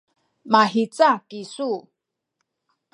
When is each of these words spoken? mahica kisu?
mahica 0.51 1.11
kisu? 1.29 1.71